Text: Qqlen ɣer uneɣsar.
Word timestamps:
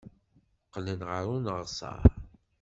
Qqlen 0.65 1.01
ɣer 1.09 1.23
uneɣsar. 1.35 2.01